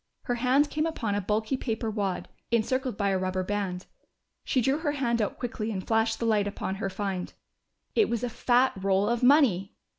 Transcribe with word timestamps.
Her 0.23 0.33
hand 0.33 0.71
came 0.71 0.87
upon 0.87 1.13
a 1.13 1.21
bulky 1.21 1.55
paper 1.55 1.91
wad, 1.91 2.27
encircled 2.49 2.97
by 2.97 3.09
a 3.09 3.19
rubber 3.19 3.43
band. 3.43 3.85
She 4.43 4.59
drew 4.59 4.79
her 4.79 4.93
hand 4.93 5.21
out 5.21 5.37
quickly 5.37 5.69
and 5.69 5.85
flashed 5.85 6.17
the 6.17 6.25
light 6.25 6.47
upon 6.47 6.73
her 6.81 6.89
find. 6.89 7.31
It 7.93 8.09
was 8.09 8.23
a 8.23 8.27
fat 8.29 8.73
roll 8.77 9.07
of 9.07 9.21
money! 9.21 9.75